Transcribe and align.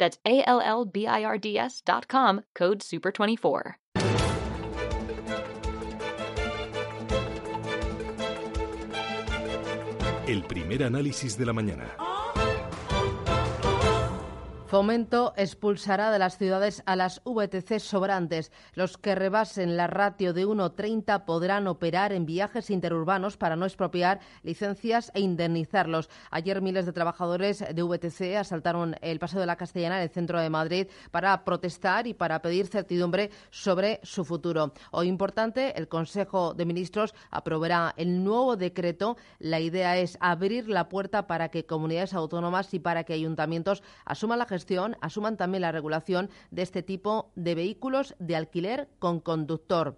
That's 0.00 0.16
A-L-L-B-I-R-D-S 0.26 1.82
dot 1.84 2.08
com, 2.08 2.40
code 2.58 2.80
SUPER24. 2.80 3.74
El 10.26 10.44
primer 10.44 10.84
análisis 10.84 11.36
de 11.36 11.44
la 11.44 11.52
mañana. 11.52 12.09
Fomento 14.70 15.34
expulsará 15.36 16.12
de 16.12 16.20
las 16.20 16.38
ciudades 16.38 16.84
a 16.86 16.94
las 16.94 17.20
VTC 17.24 17.80
sobrantes. 17.80 18.52
Los 18.74 18.98
que 18.98 19.16
rebasen 19.16 19.76
la 19.76 19.88
ratio 19.88 20.32
de 20.32 20.46
1,30 20.46 21.24
podrán 21.24 21.66
operar 21.66 22.12
en 22.12 22.24
viajes 22.24 22.70
interurbanos 22.70 23.36
para 23.36 23.56
no 23.56 23.66
expropiar 23.66 24.20
licencias 24.44 25.10
e 25.12 25.22
indemnizarlos. 25.22 26.08
Ayer 26.30 26.62
miles 26.62 26.86
de 26.86 26.92
trabajadores 26.92 27.58
de 27.58 27.82
VTC 27.82 28.36
asaltaron 28.36 28.94
el 29.00 29.18
Paseo 29.18 29.40
de 29.40 29.46
la 29.46 29.56
Castellana 29.56 29.96
en 29.96 30.04
el 30.04 30.10
centro 30.10 30.38
de 30.38 30.50
Madrid 30.50 30.86
para 31.10 31.44
protestar 31.44 32.06
y 32.06 32.14
para 32.14 32.40
pedir 32.40 32.68
certidumbre 32.68 33.32
sobre 33.50 33.98
su 34.04 34.24
futuro. 34.24 34.72
Hoy 34.92 35.08
importante, 35.08 35.76
el 35.76 35.88
Consejo 35.88 36.54
de 36.54 36.64
Ministros 36.64 37.12
aprobará 37.32 37.92
el 37.96 38.22
nuevo 38.22 38.54
decreto. 38.54 39.16
La 39.40 39.58
idea 39.58 39.98
es 39.98 40.16
abrir 40.20 40.68
la 40.68 40.88
puerta 40.88 41.26
para 41.26 41.48
que 41.48 41.66
comunidades 41.66 42.14
autónomas 42.14 42.72
y 42.72 42.78
para 42.78 43.02
que 43.02 43.14
ayuntamientos 43.14 43.82
asuman 44.04 44.38
la 44.38 44.46
gestión 44.46 44.59
asuman 45.00 45.36
también 45.36 45.62
la 45.62 45.72
regulación 45.72 46.30
de 46.50 46.62
este 46.62 46.82
tipo 46.82 47.30
de 47.34 47.54
vehículos 47.54 48.14
de 48.18 48.36
alquiler 48.36 48.88
con 48.98 49.20
conductor. 49.20 49.96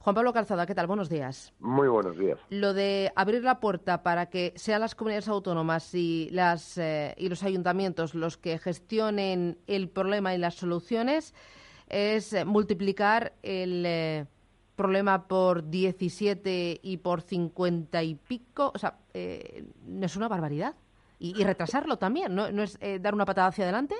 Juan 0.00 0.14
Pablo 0.14 0.32
Calzada, 0.32 0.64
¿qué 0.64 0.74
tal? 0.74 0.86
Buenos 0.86 1.08
días. 1.08 1.52
Muy 1.58 1.88
buenos 1.88 2.16
días. 2.16 2.38
Lo 2.50 2.72
de 2.72 3.12
abrir 3.16 3.42
la 3.42 3.60
puerta 3.60 4.02
para 4.02 4.30
que 4.30 4.52
sean 4.56 4.80
las 4.80 4.94
comunidades 4.94 5.28
autónomas 5.28 5.94
y, 5.94 6.30
las, 6.30 6.78
eh, 6.78 7.14
y 7.18 7.28
los 7.28 7.42
ayuntamientos 7.42 8.14
los 8.14 8.36
que 8.36 8.58
gestionen 8.58 9.58
el 9.66 9.88
problema 9.88 10.34
y 10.34 10.38
las 10.38 10.54
soluciones 10.54 11.34
es 11.88 12.34
multiplicar 12.46 13.34
el 13.42 13.84
eh, 13.86 14.26
problema 14.76 15.26
por 15.26 15.68
17 15.68 16.80
y 16.82 16.96
por 16.98 17.20
50 17.20 18.02
y 18.04 18.14
pico. 18.14 18.70
O 18.74 18.78
sea, 18.78 19.00
eh, 19.12 19.64
¿no 19.84 20.06
es 20.06 20.16
una 20.16 20.28
barbaridad? 20.28 20.76
Y, 21.18 21.44
retrasarlo 21.44 21.98
también, 21.98 22.34
¿no, 22.34 22.50
¿No 22.52 22.62
es 22.62 22.78
eh, 22.80 22.98
dar 23.00 23.14
una 23.14 23.24
patada 23.24 23.48
hacia 23.48 23.64
adelante? 23.64 23.94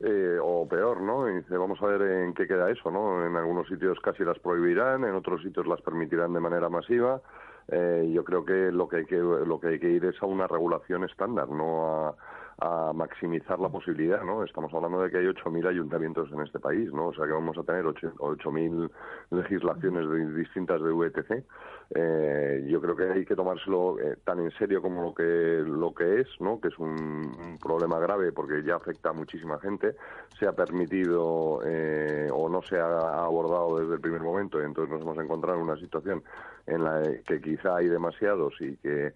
Eh, 0.00 0.38
o 0.42 0.66
peor, 0.68 1.00
¿no? 1.00 1.24
vamos 1.58 1.80
a 1.80 1.86
ver 1.86 2.02
en 2.02 2.34
qué 2.34 2.46
queda 2.46 2.70
eso, 2.70 2.90
¿no? 2.90 3.24
En 3.24 3.36
algunos 3.36 3.68
sitios 3.68 3.98
casi 4.00 4.24
las 4.24 4.38
prohibirán, 4.38 5.04
en 5.04 5.14
otros 5.14 5.42
sitios 5.42 5.66
las 5.66 5.80
permitirán 5.82 6.32
de 6.32 6.40
manera 6.40 6.68
masiva. 6.68 7.22
Eh, 7.68 8.10
yo 8.12 8.24
creo 8.24 8.44
que 8.44 8.70
lo 8.72 8.88
que 8.88 8.96
hay 8.96 9.04
que 9.06 9.16
lo 9.16 9.58
que 9.58 9.68
hay 9.68 9.78
que 9.78 9.88
ir 9.88 10.04
es 10.04 10.20
a 10.22 10.26
una 10.26 10.46
regulación 10.46 11.04
estándar, 11.04 11.48
no 11.48 12.08
a 12.08 12.16
a 12.58 12.92
maximizar 12.92 13.58
la 13.58 13.68
posibilidad, 13.68 14.22
¿no? 14.22 14.44
Estamos 14.44 14.72
hablando 14.72 15.02
de 15.02 15.10
que 15.10 15.18
hay 15.18 15.26
8.000 15.26 15.68
ayuntamientos 15.68 16.30
en 16.32 16.40
este 16.40 16.60
país, 16.60 16.92
¿no? 16.92 17.08
O 17.08 17.14
sea 17.14 17.26
que 17.26 17.32
vamos 17.32 17.58
a 17.58 17.62
tener 17.64 17.84
8.000 17.84 18.90
legislaciones 19.30 20.34
distintas 20.36 20.80
de 20.82 20.90
VTC. 20.92 21.44
Eh, 21.90 22.66
yo 22.68 22.80
creo 22.80 22.96
que 22.96 23.10
hay 23.10 23.24
que 23.24 23.34
tomárselo 23.34 23.98
eh, 24.00 24.16
tan 24.24 24.40
en 24.40 24.50
serio 24.52 24.80
como 24.80 25.02
lo 25.02 25.14
que 25.14 25.62
lo 25.66 25.94
que 25.94 26.20
es, 26.20 26.28
¿no? 26.40 26.60
Que 26.60 26.68
es 26.68 26.78
un, 26.78 27.58
problema 27.62 27.98
grave 27.98 28.32
porque 28.32 28.62
ya 28.62 28.76
afecta 28.76 29.10
a 29.10 29.12
muchísima 29.12 29.58
gente. 29.58 29.96
Se 30.38 30.46
ha 30.46 30.52
permitido 30.52 31.60
eh, 31.64 32.28
o 32.32 32.48
no 32.48 32.62
se 32.62 32.78
ha 32.78 33.24
abordado 33.24 33.78
desde 33.80 33.94
el 33.94 34.00
primer 34.00 34.22
momento 34.22 34.60
y 34.60 34.64
entonces 34.64 34.92
nos 34.92 35.02
hemos 35.02 35.18
encontrado 35.18 35.58
en 35.58 35.64
una 35.64 35.76
situación 35.76 36.22
en 36.66 36.84
la 36.84 37.02
que 37.26 37.40
quizá 37.40 37.76
hay 37.76 37.88
demasiados 37.88 38.54
y 38.60 38.76
que 38.76 39.12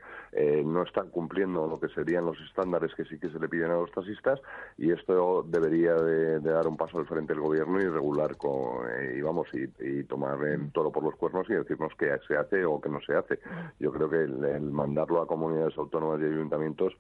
no 0.65 0.83
están 0.83 1.09
cumpliendo 1.09 1.67
lo 1.67 1.81
que 1.81 1.89
serían 1.89 2.27
los 2.27 2.39
estándares 2.41 2.95
que 2.95 3.05
sí 3.07 3.19
que 3.19 3.28
se 3.31 3.39
le 3.39 3.49
piden 3.49 3.71
a 3.71 3.75
los 3.75 3.91
taxistas 3.93 4.41
y 4.77 4.93
esto 4.93 5.43
debería 5.47 5.95
de, 5.95 6.41
dar 6.41 6.67
un 6.67 6.77
paso 6.77 6.99
al 6.99 7.07
frente 7.07 7.33
del 7.33 7.43
gobierno 7.43 7.81
y 7.81 7.89
regular 7.89 8.37
con, 8.37 8.89
eh, 8.91 9.17
y 9.17 9.21
vamos 9.21 9.49
y, 9.53 10.05
tomar 10.05 10.43
el 10.47 10.71
toro 10.73 10.91
por 10.91 11.03
los 11.03 11.15
cuernos 11.17 11.49
y 11.51 11.55
decirnos 11.55 11.93
qué 11.99 12.11
se 12.27 12.37
hace 12.37 12.65
o 12.65 12.81
qué 12.81 12.89
no 12.89 13.01
se 13.01 13.15
hace. 13.15 13.39
Yo 13.79 13.93
creo 13.93 14.09
que 14.09 14.23
el, 14.23 14.63
mandarlo 14.63 15.23
a 15.23 15.27
comunidades 15.27 15.77
autónomas 15.77 16.21
y 16.21 16.25
ayuntamientos 16.25 16.95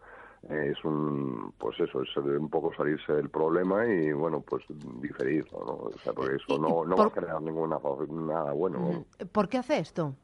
eh, 0.49 0.73
es 0.77 0.85
un 0.85 1.53
pues 1.59 1.79
eso 1.81 2.03
es 2.03 2.17
un 2.17 2.49
poco 2.49 2.73
salirse 2.75 3.13
del 3.13 3.29
problema 3.29 3.85
y 3.87 4.13
bueno 4.13 4.41
pues 4.41 4.65
diferirlo 5.01 5.65
¿no? 5.67 5.73
o 5.73 5.93
sea 6.03 6.13
porque 6.13 6.37
eso 6.37 6.59
no, 6.59 6.85
no 6.85 6.97
va 6.97 7.07
a 7.07 7.11
generar 7.11 7.43
ninguna 7.43 7.81
nada 8.09 8.53
bueno 8.53 9.05
¿por 9.33 9.49
qué 9.49 9.59
hace 9.59 9.79
esto? 9.79 10.15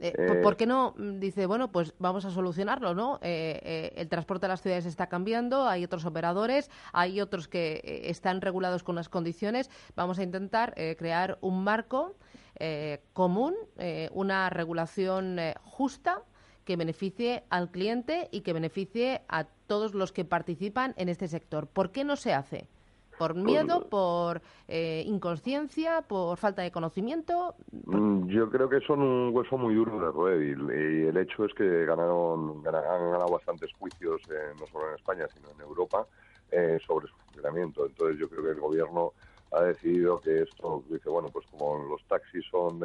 Eh, 0.00 0.12
eh, 0.16 0.40
¿Por 0.42 0.56
qué 0.56 0.66
no 0.66 0.94
mm, 0.96 1.18
dice, 1.18 1.46
bueno, 1.46 1.70
pues 1.70 1.94
vamos 1.98 2.24
a 2.24 2.30
solucionarlo, 2.30 2.94
¿no? 2.94 3.18
Eh, 3.22 3.92
el 3.96 4.08
transporte 4.08 4.46
a 4.46 4.48
las 4.48 4.60
ciudades 4.60 4.86
está 4.86 5.08
cambiando, 5.08 5.66
hay 5.66 5.84
otros 5.84 6.04
operadores, 6.04 6.70
hay 6.92 7.20
otros 7.20 7.48
que 7.48 8.02
están 8.04 8.40
regulados 8.40 8.82
con 8.82 8.96
unas 8.96 9.08
condiciones. 9.08 9.70
Vamos 9.94 10.18
a 10.18 10.22
intentar 10.22 10.74
crear 10.98 11.38
un 11.40 11.62
marco 11.64 12.14
común, 13.12 13.54
una 14.12 14.50
regulación 14.50 15.38
justa 15.62 16.22
que 16.64 16.76
beneficie 16.76 17.44
al 17.50 17.70
cliente 17.70 18.28
y 18.30 18.40
que 18.40 18.52
beneficie 18.52 19.22
a 19.28 19.44
todos 19.66 19.94
los 19.94 20.12
que 20.12 20.24
participan 20.24 20.94
en 20.96 21.08
este 21.08 21.28
sector. 21.28 21.66
¿Por 21.66 21.92
qué 21.92 22.04
no 22.04 22.16
se 22.16 22.32
hace? 22.32 22.68
¿Por 23.18 23.34
miedo, 23.34 23.88
por 23.88 24.42
eh, 24.68 25.04
inconsciencia, 25.06 26.02
por 26.02 26.36
falta 26.36 26.62
de 26.62 26.70
conocimiento? 26.70 27.54
Mm, 27.86 28.28
yo 28.28 28.50
creo 28.50 28.68
que 28.68 28.80
son 28.80 29.02
un 29.02 29.34
hueso 29.34 29.56
muy 29.56 29.74
duro 29.74 29.98
de 29.98 30.10
roer 30.10 30.42
y, 30.42 31.06
el 31.06 31.16
hecho 31.16 31.44
es 31.44 31.54
que 31.54 31.84
ganaron, 31.84 32.62
han 32.66 32.72
ganado 32.72 33.30
bastantes 33.30 33.72
juicios, 33.78 34.22
eh, 34.30 34.52
no 34.58 34.66
solo 34.66 34.88
en 34.88 34.94
España, 34.96 35.26
sino 35.32 35.50
en 35.50 35.60
Europa, 35.60 36.06
eh, 36.50 36.78
sobre 36.86 37.06
su 37.08 37.14
funcionamiento. 37.16 37.86
Entonces 37.86 38.18
yo 38.18 38.28
creo 38.28 38.42
que 38.42 38.50
el 38.50 38.60
gobierno 38.60 39.12
ha 39.52 39.62
decidido 39.62 40.20
que 40.20 40.42
esto, 40.42 40.82
dice, 40.88 41.08
bueno, 41.08 41.28
pues 41.28 41.46
como 41.46 41.78
los 41.84 42.02
taxis 42.04 42.44
son 42.50 42.80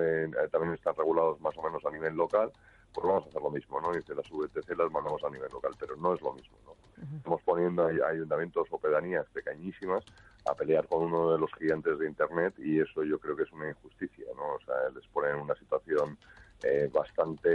también 0.51 0.73
están 0.73 0.95
regulados 0.95 1.41
más 1.41 1.57
o 1.57 1.63
menos 1.63 1.83
a 1.83 1.89
nivel 1.89 2.15
local, 2.15 2.51
pues 2.93 3.07
vamos 3.07 3.25
a 3.25 3.29
hacer 3.29 3.41
lo 3.41 3.49
mismo, 3.49 3.81
¿no? 3.81 3.91
Dice, 3.93 4.13
las 4.13 4.29
VTC 4.29 4.77
las 4.77 4.91
mandamos 4.91 5.23
a 5.23 5.29
nivel 5.29 5.51
local, 5.51 5.73
pero 5.79 5.95
no 5.95 6.13
es 6.13 6.21
lo 6.21 6.33
mismo, 6.33 6.57
¿no? 6.65 6.68
Estamos 7.15 7.41
poniendo 7.43 7.83
a 7.83 8.09
ayuntamientos 8.09 8.67
o 8.71 8.77
pedanías 8.77 9.25
pequeñísimas 9.29 10.03
a 10.45 10.53
pelear 10.55 10.87
con 10.87 11.03
uno 11.03 11.31
de 11.31 11.39
los 11.39 11.51
gigantes 11.57 11.97
de 11.99 12.07
Internet 12.07 12.55
y 12.57 12.79
eso 12.79 13.03
yo 13.03 13.19
creo 13.19 13.35
que 13.35 13.43
es 13.43 13.51
una 13.51 13.69
injusticia, 13.69 14.25
¿no? 14.35 14.55
O 14.55 14.59
sea, 14.65 14.75
les 14.93 15.05
pone 15.07 15.29
en 15.29 15.37
una 15.37 15.55
situación 15.55 16.17
eh, 16.63 16.89
bastante 16.91 17.49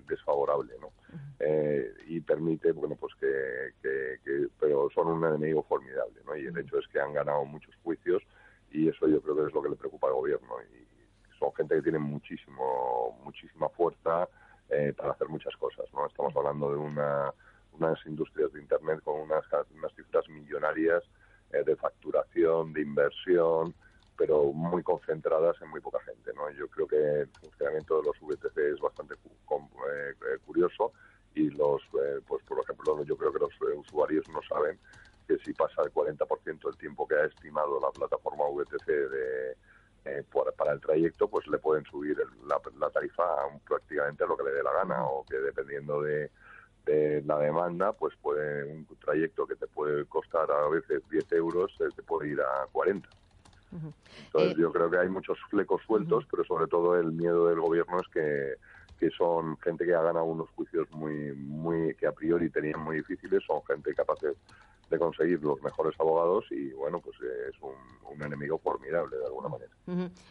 desfavorable, 0.00 0.74
¿no? 0.80 0.92
Eh, 1.38 1.92
y 2.06 2.20
permite, 2.20 2.72
bueno, 2.72 2.96
pues 2.96 3.14
que, 3.16 3.74
que, 3.82 4.48
pero 4.58 4.88
son 4.94 5.08
un 5.08 5.24
enemigo 5.24 5.62
formidable, 5.64 6.20
¿no? 6.24 6.36
Y 6.36 6.46
el 6.46 6.56
hecho 6.56 6.78
es 6.78 6.86
que 6.88 7.00
han 7.00 7.12
ganado 7.12 7.44
muchos 7.44 7.74
juicios 7.82 8.22
y 8.70 8.88
eso 8.88 9.06
yo 9.06 9.20
creo 9.20 9.36
que 9.36 9.46
es 9.48 9.54
lo 9.54 9.62
que 9.62 9.68
le 9.68 9.76
preocupa 9.76 10.06
al 10.06 10.14
gobierno 10.14 10.54
y 10.62 11.38
son 11.38 11.52
gente 11.54 11.74
que 11.76 11.82
tiene 11.82 11.98
muchísimo, 11.98 13.18
muchísima 13.24 13.68
fuerza 13.70 14.28
eh, 14.70 14.94
para 14.96 15.12
hacer 15.12 15.28
muchas 15.28 15.54
cosas, 15.56 15.84
¿no? 15.92 16.06
Estamos 16.06 16.34
hablando 16.36 16.70
de 16.70 16.76
una, 16.76 17.34
unas 17.84 18.06
industrias 18.06 18.52
de 18.52 18.60
Internet 18.60 19.00
con 19.02 19.20
unas, 19.20 19.44
unas 19.74 19.94
cifras 19.94 20.28
millonarias 20.28 21.02
eh, 21.52 21.62
de 21.64 21.76
facturación, 21.76 22.72
de 22.72 22.82
inversión, 22.82 23.74
pero 24.16 24.52
muy 24.52 24.82
concentradas 24.82 25.60
en 25.62 25.68
muy 25.68 25.80
poca 25.80 26.00
gente. 26.00 26.32
¿no? 26.34 26.50
Yo 26.50 26.68
creo 26.68 26.86
que 26.86 27.20
el 27.20 27.28
funcionamiento 27.40 28.00
de 28.00 28.06
los 28.06 28.20
VTC 28.20 28.58
es 28.74 28.80
bastante 28.80 29.14
eh, 29.14 30.38
curioso 30.44 30.92
y 31.34 31.50
los, 31.50 31.82
pues 32.26 32.42
por 32.44 32.60
ejemplo, 32.60 33.02
yo 33.04 33.16
creo 33.16 33.32
que 33.32 33.38
los 33.38 33.52
usuarios 33.86 34.28
no 34.28 34.40
saben 34.48 34.78
que 35.26 35.38
si 35.38 35.52
pasa 35.54 35.82
el 35.82 35.92
40% 35.92 36.62
del 36.62 36.76
tiempo 36.76 37.08
que 37.08 37.14
ha 37.14 37.24
estimado 37.24 37.80
la 37.80 37.90
plataforma 37.90 38.44
VTC 38.50 38.86
de, 38.86 39.56
eh, 40.04 40.24
para 40.56 40.72
el 40.72 40.80
trayecto, 40.80 41.28
pues 41.28 41.46
le 41.46 41.58
pueden 41.58 41.84
subir 41.84 42.16
la, 42.44 42.60
la, 42.78 42.90
tarifa 42.90 43.24
prácticamente 43.66 44.24
a 44.24 44.26
lo 44.26 44.36
que 44.36 44.44
le 44.44 44.52
dé 44.52 44.62
la 44.62 44.72
gana 44.72 45.06
o 45.06 45.24
que 45.24 45.36
dependiendo 45.36 46.02
de, 46.02 46.30
la 46.86 47.38
demanda, 47.38 47.92
pues 47.92 48.14
puede 48.20 48.64
un 48.64 48.86
trayecto 49.00 49.46
que 49.46 49.56
te 49.56 49.66
puede 49.66 50.04
costar 50.06 50.50
a 50.50 50.68
veces 50.68 51.02
10 51.10 51.32
euros, 51.32 51.72
eh, 51.80 51.88
te 51.94 52.02
puede 52.02 52.30
ir 52.30 52.40
a 52.40 52.66
40. 52.72 53.08
Entonces 54.26 54.56
yo 54.58 54.70
creo 54.70 54.90
que 54.90 54.98
hay 54.98 55.08
muchos 55.08 55.38
flecos 55.48 55.80
sueltos, 55.86 56.26
pero 56.30 56.44
sobre 56.44 56.66
todo 56.66 56.98
el 56.98 57.12
miedo 57.12 57.48
del 57.48 57.60
gobierno 57.60 58.00
es 58.00 58.08
que 58.08 58.54
que 59.02 59.10
son 59.10 59.58
gente 59.58 59.84
que 59.84 59.96
ha 59.96 60.00
ganado 60.00 60.26
unos 60.26 60.48
juicios 60.50 60.88
muy, 60.92 61.32
muy 61.32 61.92
que 61.96 62.06
a 62.06 62.12
priori 62.12 62.50
tenían 62.50 62.78
muy 62.78 62.98
difíciles, 62.98 63.42
son 63.44 63.60
gente 63.64 63.92
capaz 63.96 64.20
de, 64.20 64.36
conseguir 64.96 65.42
los 65.42 65.60
mejores 65.62 65.98
abogados 65.98 66.44
y 66.50 66.70
bueno, 66.74 67.00
pues 67.00 67.16
es 67.48 67.56
un, 67.62 68.22
enemigo 68.22 68.58
formidable 68.58 69.16
de 69.16 69.24
alguna 69.24 69.48
manera. 69.48 69.72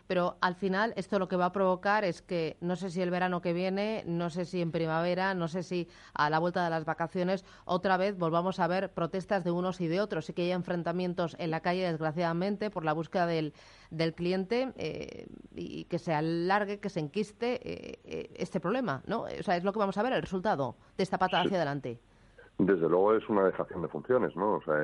Pero 0.07 0.37
al 0.39 0.55
final 0.55 0.93
esto 0.95 1.17
lo 1.17 1.27
que 1.27 1.35
va 1.35 1.45
a 1.45 1.51
provocar 1.51 2.05
es 2.05 2.21
que 2.21 2.55
no 2.61 2.75
sé 2.75 2.91
si 2.91 3.01
el 3.01 3.09
verano 3.09 3.41
que 3.41 3.53
viene, 3.53 4.03
no 4.05 4.29
sé 4.29 4.45
si 4.45 4.61
en 4.61 4.71
primavera, 4.71 5.33
no 5.33 5.47
sé 5.47 5.63
si 5.63 5.89
a 6.13 6.29
la 6.29 6.37
vuelta 6.37 6.63
de 6.63 6.69
las 6.69 6.85
vacaciones 6.85 7.43
otra 7.65 7.97
vez 7.97 8.19
volvamos 8.19 8.59
a 8.59 8.67
ver 8.67 8.93
protestas 8.93 9.43
de 9.43 9.49
unos 9.49 9.81
y 9.81 9.87
de 9.87 9.99
otros 9.99 10.29
y 10.29 10.33
que 10.33 10.43
haya 10.43 10.53
enfrentamientos 10.53 11.35
en 11.39 11.49
la 11.49 11.61
calle 11.61 11.89
desgraciadamente 11.89 12.69
por 12.69 12.85
la 12.85 12.93
búsqueda 12.93 13.25
del, 13.25 13.53
del 13.91 14.13
cliente 14.13 14.73
eh, 14.77 15.27
y 15.53 15.83
que 15.85 15.99
se 15.99 16.13
alargue, 16.13 16.79
que 16.79 16.89
se 16.89 17.01
enquiste 17.01 17.59
eh, 17.61 17.99
eh, 18.05 18.31
este 18.37 18.59
problema, 18.59 19.03
¿no? 19.05 19.23
O 19.23 19.43
sea, 19.43 19.57
es 19.57 19.63
lo 19.63 19.73
que 19.73 19.79
vamos 19.79 19.97
a 19.97 20.03
ver, 20.03 20.13
el 20.13 20.21
resultado 20.21 20.75
de 20.97 21.03
esta 21.03 21.19
pata 21.19 21.41
hacia 21.41 21.57
adelante. 21.57 21.99
Desde 22.57 22.87
luego 22.87 23.15
es 23.15 23.27
una 23.27 23.43
dejación 23.43 23.81
de 23.81 23.87
funciones, 23.87 24.35
¿no? 24.35 24.55
O 24.55 24.61
sea, 24.61 24.75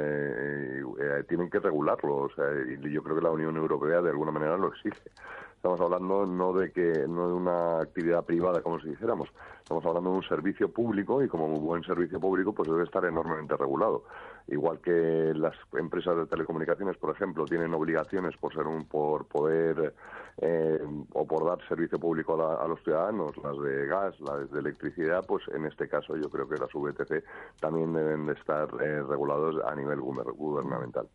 tienen 1.27 1.49
que 1.49 1.59
regularlo, 1.59 2.15
o 2.15 2.29
sea, 2.29 2.45
y 2.67 2.91
yo 2.91 3.03
creo 3.03 3.15
que 3.15 3.21
la 3.21 3.31
Unión 3.31 3.55
Europea 3.55 4.01
de 4.01 4.09
alguna 4.09 4.31
manera 4.31 4.57
lo 4.57 4.69
exige. 4.69 5.11
Estamos 5.57 5.81
hablando 5.81 6.25
no 6.27 6.53
de 6.53 6.71
que 6.71 7.07
no 7.07 7.29
de 7.29 7.33
una 7.33 7.81
actividad 7.81 8.23
privada, 8.23 8.61
como 8.61 8.79
si 8.79 8.89
dijéramos. 8.89 9.27
Estamos 9.57 9.83
hablando 9.85 10.11
de 10.11 10.17
un 10.17 10.23
servicio 10.23 10.71
público 10.71 11.23
y 11.23 11.27
como 11.27 11.47
un 11.47 11.65
buen 11.65 11.83
servicio 11.83 12.19
público, 12.19 12.53
pues 12.53 12.69
debe 12.69 12.83
estar 12.83 13.03
enormemente 13.03 13.57
regulado. 13.57 14.03
Igual 14.47 14.79
que 14.79 15.33
las 15.35 15.55
empresas 15.73 16.15
de 16.15 16.27
telecomunicaciones, 16.27 16.95
por 16.97 17.13
ejemplo, 17.13 17.45
tienen 17.45 17.73
obligaciones 17.73 18.37
por 18.37 18.53
ser 18.53 18.67
un, 18.67 18.85
por 18.85 19.25
poder 19.25 19.95
eh, 20.37 20.79
o 21.13 21.27
por 21.27 21.43
dar 21.43 21.67
servicio 21.67 21.99
público 21.99 22.35
a, 22.35 22.67
los 22.67 22.81
ciudadanos, 22.83 23.35
las 23.37 23.59
de 23.59 23.87
gas, 23.87 24.19
las 24.21 24.49
de 24.51 24.59
electricidad, 24.59 25.25
pues 25.27 25.43
en 25.53 25.65
este 25.65 25.89
caso 25.89 26.15
yo 26.15 26.29
creo 26.29 26.47
que 26.47 26.57
las 26.57 26.71
VTC 26.71 27.25
también 27.59 27.93
deben 27.93 28.27
de 28.27 28.33
estar 28.33 28.69
eh, 28.79 29.01
regulados 29.01 29.55
a 29.65 29.73
nivel 29.73 29.99
gubernamental. 29.99 31.09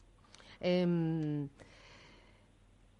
Em, 0.60 1.48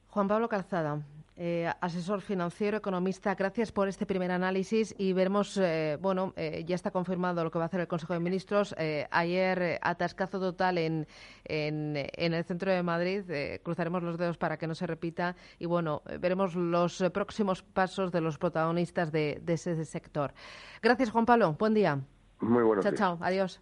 Juan 0.09 0.29
Pablo 0.29 0.49
Calzada, 0.49 1.03
eh, 1.45 1.69
asesor 1.81 2.21
financiero, 2.21 2.77
economista, 2.77 3.35
gracias 3.35 3.73
por 3.73 3.89
este 3.89 4.07
primer 4.07 4.31
análisis 4.31 4.95
y 4.97 5.13
veremos, 5.13 5.57
eh, 5.57 5.99
bueno, 6.01 6.33
eh, 6.37 6.63
ya 6.65 6.77
está 6.77 6.93
confirmado 6.93 7.43
lo 7.43 7.51
que 7.51 7.59
va 7.59 7.65
a 7.65 7.67
hacer 7.67 7.81
el 7.81 7.89
Consejo 7.89 8.13
de 8.13 8.21
Ministros. 8.21 8.77
ayer, 9.11 9.81
atascazo 9.83 10.39
total 10.39 10.79
en, 10.79 11.09
en, 11.43 11.97
el 12.35 12.45
centro 12.45 12.71
de 12.71 12.85
Madrid. 12.85 13.25
cruzaremos 13.65 14.05
los 14.05 14.19
dedos 14.19 14.39
para 14.39 14.57
que 14.57 14.69
no 14.69 14.77
se 14.77 14.87
repita 14.87 15.35
y, 15.59 15.67
bueno, 15.67 16.03
veremos 16.21 16.55
los 16.55 17.03
próximos 17.13 17.65
pasos 17.65 18.13
de 18.13 18.21
los 18.21 18.39
protagonistas 18.39 19.11
de, 19.11 19.43
ese 19.45 19.85
sector. 19.85 20.33
Gracias, 20.81 21.11
Juan 21.11 21.27
Pablo. 21.27 21.57
Buen 21.59 21.75
día. 21.75 21.99
Muy 22.39 22.63
buenos 22.63 22.85
Chao, 22.85 22.95
chao. 22.95 23.19
Adiós. 23.21 23.61